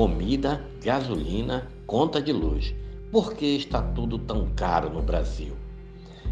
[0.00, 2.74] comida, gasolina, conta de luz.
[3.12, 5.52] Por que está tudo tão caro no Brasil?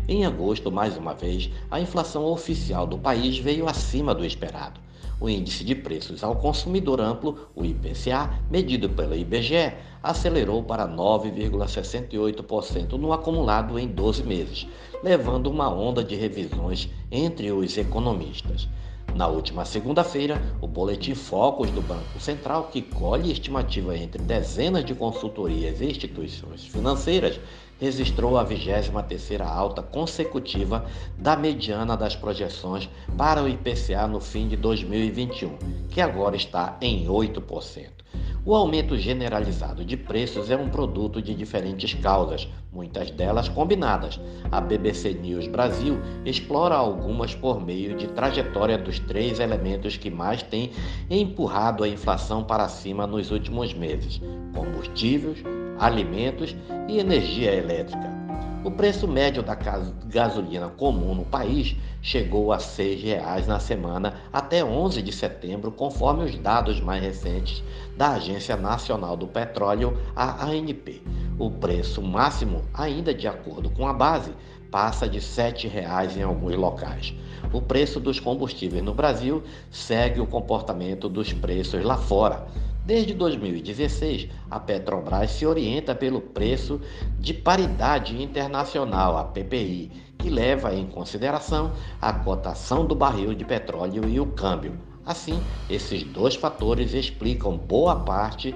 [0.08, 4.80] Em agosto, mais uma vez, a inflação oficial do país veio acima do esperado.
[5.20, 12.92] O índice de preços ao consumidor amplo, o IPCA, medido pela IBGE, acelerou para 9,68%
[12.92, 14.66] no acumulado em 12 meses,
[15.04, 18.66] levando uma onda de revisões entre os economistas.
[19.14, 24.94] Na última segunda-feira, o boletim Focus do Banco Central, que colhe estimativa entre dezenas de
[24.94, 27.40] consultorias e instituições financeiras,
[27.80, 34.56] registrou a 23ª alta consecutiva da mediana das projeções para o IPCA no fim de
[34.56, 35.56] 2021,
[35.90, 37.98] que agora está em 8%.
[38.44, 44.20] O aumento generalizado de preços é um produto de diferentes causas, muitas delas combinadas.
[44.52, 50.44] A BBC News Brasil explora algumas por meio de trajetória dos três elementos que mais
[50.44, 50.70] têm
[51.10, 54.20] empurrado a inflação para cima nos últimos meses:
[54.54, 55.42] combustíveis,
[55.80, 56.54] alimentos
[56.88, 58.16] e energia elétrica.
[58.64, 64.64] O preço médio da gasolina comum no país chegou a R$ 6,00 na semana até
[64.64, 67.62] 11 de setembro, conforme os dados mais recentes
[67.96, 71.00] da Agência Nacional do Petróleo, a ANP.
[71.38, 74.32] O preço máximo, ainda de acordo com a base,
[74.72, 77.14] passa de R$ 7,00 em alguns locais.
[77.52, 82.48] O preço dos combustíveis no Brasil segue o comportamento dos preços lá fora.
[82.88, 86.80] Desde 2016, a Petrobras se orienta pelo preço
[87.20, 94.08] de paridade internacional, a PPI, que leva em consideração a cotação do barril de petróleo
[94.08, 94.78] e o câmbio.
[95.04, 98.54] Assim, esses dois fatores explicam boa parte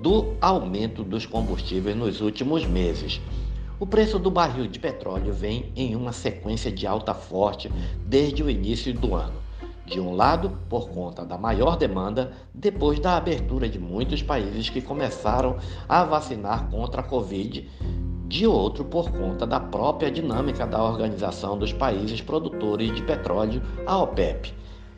[0.00, 3.20] do aumento dos combustíveis nos últimos meses.
[3.80, 7.68] O preço do barril de petróleo vem em uma sequência de alta forte
[8.06, 9.41] desde o início do ano.
[9.92, 14.80] De um lado, por conta da maior demanda, depois da abertura de muitos países que
[14.80, 17.68] começaram a vacinar contra a Covid,
[18.26, 23.98] de outro, por conta da própria dinâmica da Organização dos Países Produtores de Petróleo, a
[23.98, 24.54] OPEP.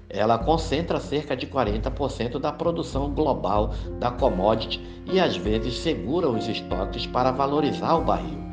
[0.08, 4.80] Ela concentra cerca de 40% da produção global da commodity
[5.12, 8.43] e às vezes segura os estoques para valorizar o barril.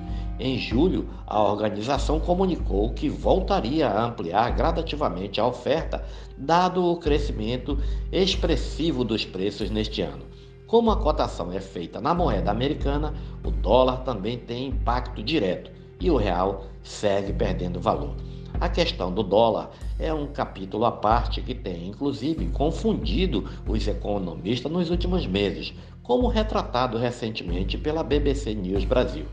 [0.44, 6.04] Em julho, a organização comunicou que voltaria a ampliar gradativamente a oferta,
[6.36, 7.78] dado o crescimento
[8.12, 10.26] expressivo dos preços neste ano.
[10.66, 13.14] Como a cotação é feita na moeda americana,
[13.46, 15.70] o dólar também tem impacto direto
[16.00, 18.16] e o real segue perdendo valor.
[18.60, 19.70] A questão do dólar
[20.00, 25.72] é um capítulo à parte que tem, inclusive, confundido os economistas nos últimos meses,
[26.02, 29.26] como retratado recentemente pela BBC News Brasil.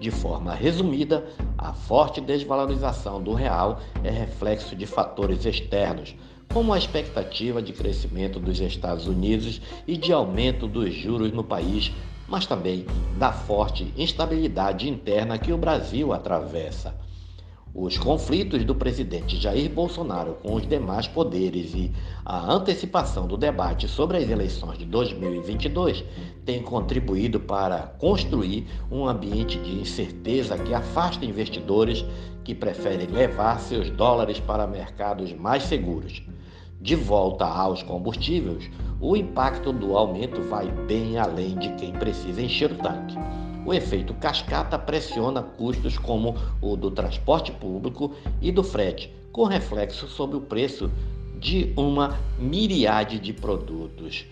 [0.00, 1.26] De forma resumida,
[1.58, 6.16] a forte desvalorização do real é reflexo de fatores externos,
[6.50, 11.92] como a expectativa de crescimento dos Estados Unidos e de aumento dos juros no país,
[12.26, 12.86] mas também
[13.18, 16.94] da forte instabilidade interna que o Brasil atravessa.
[17.72, 21.92] Os conflitos do presidente Jair Bolsonaro com os demais poderes e
[22.24, 26.04] a antecipação do debate sobre as eleições de 2022
[26.44, 32.04] têm contribuído para construir um ambiente de incerteza que afasta investidores
[32.42, 36.20] que preferem levar seus dólares para mercados mais seguros.
[36.80, 38.68] De volta aos combustíveis,
[39.00, 43.16] o impacto do aumento vai bem além de quem precisa encher o tanque.
[43.64, 50.08] O efeito cascata pressiona custos como o do transporte público e do frete, com reflexo
[50.08, 50.90] sobre o preço
[51.38, 54.26] de uma miríade de produtos,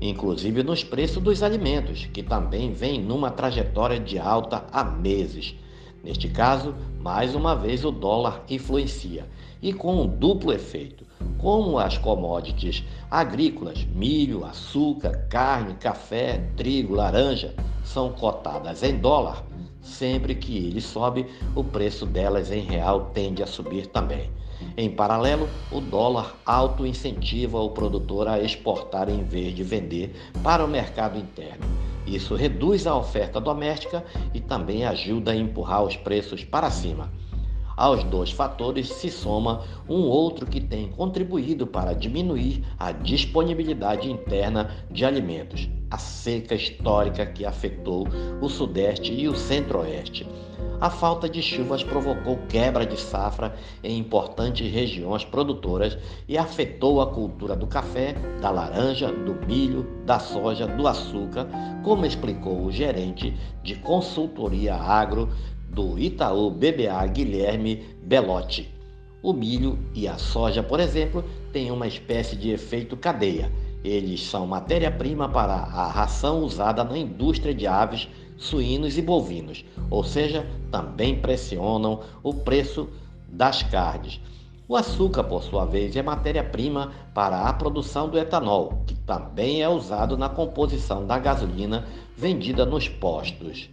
[0.00, 5.54] inclusive nos preços dos alimentos, que também vem numa trajetória de alta há meses.
[6.02, 9.26] Neste caso, mais uma vez o dólar influencia
[9.62, 11.04] e com um duplo efeito
[11.38, 17.54] como as commodities agrícolas, milho, açúcar, carne, café, trigo, laranja,
[17.86, 19.44] são cotadas em dólar,
[19.80, 24.30] sempre que ele sobe, o preço delas em real tende a subir também.
[24.76, 30.64] Em paralelo, o dólar alto incentiva o produtor a exportar em vez de vender para
[30.64, 31.64] o mercado interno.
[32.06, 37.10] Isso reduz a oferta doméstica e também ajuda a empurrar os preços para cima.
[37.76, 44.70] Aos dois fatores se soma um outro que tem contribuído para diminuir a disponibilidade interna
[44.90, 48.06] de alimentos, a seca histórica que afetou
[48.40, 50.26] o Sudeste e o Centro-Oeste.
[50.78, 55.96] A falta de chuvas provocou quebra de safra em importantes regiões produtoras
[56.28, 61.48] e afetou a cultura do café, da laranja, do milho, da soja, do açúcar,
[61.82, 65.30] como explicou o gerente de consultoria agro
[65.70, 68.70] do Itaú BBA Guilherme Belotti.
[69.22, 73.50] O milho e a soja, por exemplo, têm uma espécie de efeito cadeia.
[73.86, 80.02] Eles são matéria-prima para a ração usada na indústria de aves, suínos e bovinos, ou
[80.02, 82.88] seja, também pressionam o preço
[83.28, 84.20] das carnes.
[84.66, 89.68] O açúcar, por sua vez, é matéria-prima para a produção do etanol, que também é
[89.68, 91.86] usado na composição da gasolina
[92.16, 93.70] vendida nos postos.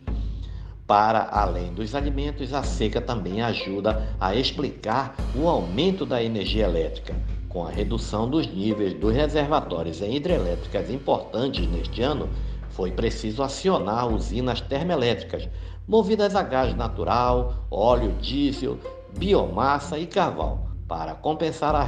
[0.86, 7.16] Para além dos alimentos, a seca também ajuda a explicar o aumento da energia elétrica.
[7.54, 12.28] Com a redução dos níveis dos reservatórios em hidrelétricas importantes neste ano,
[12.72, 15.48] foi preciso acionar usinas termoelétricas
[15.88, 18.80] movidas a gás natural, óleo diesel,
[19.16, 21.88] biomassa e carvão para compensar a,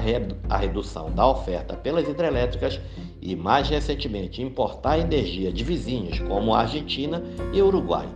[0.50, 2.80] a redução da oferta pelas hidrelétricas
[3.20, 8.08] e, mais recentemente, importar energia de vizinhos como a Argentina e Uruguai.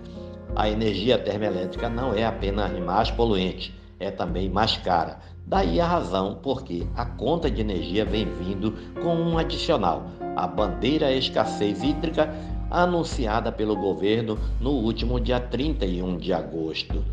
[0.56, 5.20] A energia termoelétrica não é apenas mais poluente, é também mais cara.
[5.46, 10.06] Daí a razão porque a conta de energia vem vindo com um adicional,
[10.36, 12.34] a bandeira escassez hídrica
[12.70, 17.04] anunciada pelo governo no último dia 31 de agosto.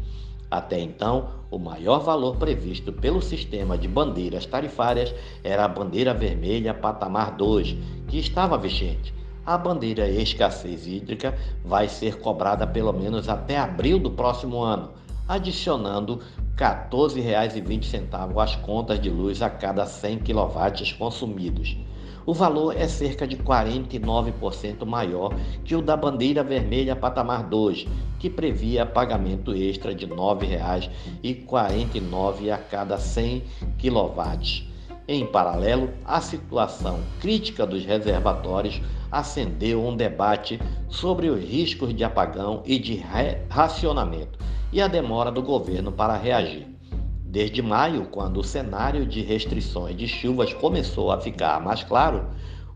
[0.51, 6.75] Até então, o maior valor previsto pelo sistema de bandeiras tarifárias era a bandeira vermelha
[6.75, 9.15] patamar 2, que estava vigente.
[9.45, 14.91] A bandeira escassez hídrica vai ser cobrada pelo menos até abril do próximo ano,
[15.29, 16.21] adicionando
[16.57, 21.77] R$ 14,20 às contas de luz a cada 100 kW consumidos
[22.27, 25.33] o valor é cerca de 49% maior
[25.65, 27.87] que o da bandeira vermelha patamar 2,
[28.19, 33.45] que previa pagamento extra de R$ 9,49 a cada 100
[33.81, 34.67] kW.
[35.07, 42.61] Em paralelo, a situação crítica dos reservatórios acendeu um debate sobre os riscos de apagão
[42.67, 43.01] e de
[43.49, 44.37] racionamento
[44.73, 46.67] e a demora do governo para reagir.
[47.25, 52.27] Desde maio, quando o cenário de restrições de chuvas começou a ficar mais claro,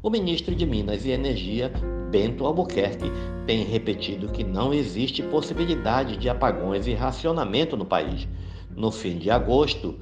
[0.03, 1.73] o ministro de Minas e Energia,
[2.11, 3.11] Bento Albuquerque,
[3.47, 8.27] tem repetido que não existe possibilidade de apagões e racionamento no país.
[8.75, 9.99] No fim de agosto,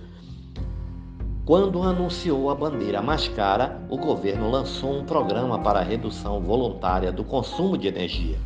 [1.44, 7.24] quando anunciou a bandeira mais cara, o governo lançou um programa para redução voluntária do
[7.24, 8.36] consumo de energia.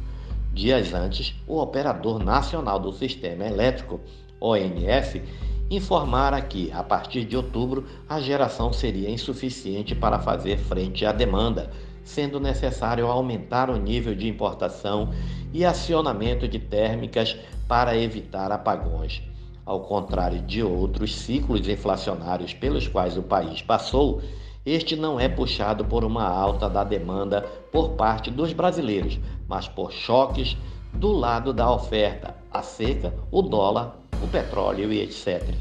[0.55, 4.01] Dias antes, o Operador Nacional do Sistema Elétrico,
[4.39, 5.23] ONS,
[5.71, 11.71] informara que, a partir de outubro, a geração seria insuficiente para fazer frente à demanda,
[12.05, 15.11] sendo necessário aumentar o nível de importação
[15.55, 17.35] e acionamento de térmicas
[17.67, 19.23] para evitar apagões.
[19.65, 24.21] Ao contrário de outros ciclos inflacionários pelos quais o país passou,
[24.65, 27.43] este não é puxado por uma alta da demanda
[27.73, 29.19] por parte dos brasileiros,
[29.49, 30.57] mas por choques
[30.93, 35.55] do lado da oferta, a seca, o dólar o petróleo e etc.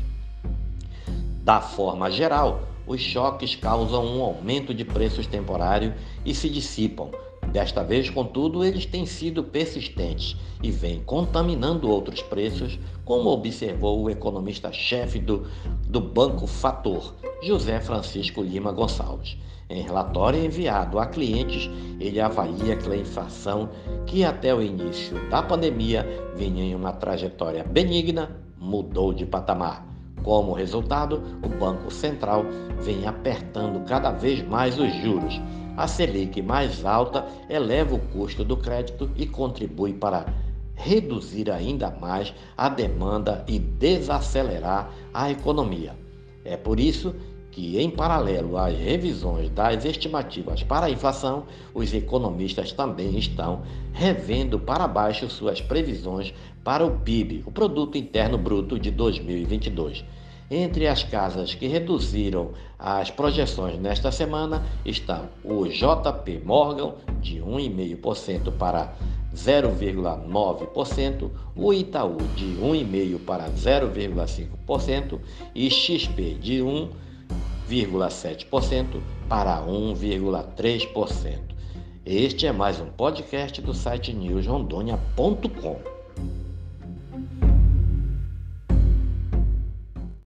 [1.44, 5.94] Da forma geral, os choques causam um aumento de preços temporário
[6.24, 7.09] e se dissipam.
[7.51, 14.09] Desta vez, contudo, eles têm sido persistentes e vêm contaminando outros preços, como observou o
[14.09, 15.48] economista-chefe do,
[15.88, 19.35] do Banco Fator, José Francisco Lima Gonçalves.
[19.67, 23.69] Em relatório enviado a clientes, ele avalia que a inflação,
[24.05, 26.05] que até o início da pandemia
[26.35, 28.29] vinha em uma trajetória benigna,
[28.59, 29.88] mudou de patamar.
[30.21, 32.45] Como resultado, o Banco Central
[32.79, 35.41] vem apertando cada vez mais os juros.
[35.75, 40.27] A Selic mais alta eleva o custo do crédito e contribui para
[40.75, 45.95] reduzir ainda mais a demanda e desacelerar a economia.
[46.43, 47.15] É por isso
[47.51, 51.43] que, em paralelo às revisões das estimativas para a inflação,
[51.74, 58.38] os economistas também estão revendo para baixo suas previsões para o PIB, o Produto Interno
[58.38, 60.05] Bruto de 2022.
[60.50, 68.51] Entre as casas que reduziram as projeções nesta semana estão o JP Morgan, de 1,5%
[68.58, 68.93] para
[69.34, 75.20] 0,9%, o Itaú, de 1,5% para 0,5%
[75.55, 76.89] e XP, de 1%.
[77.72, 81.40] 1,7% para 1,3%.
[82.06, 86.00] Este é mais um podcast do site newsrondônia.com.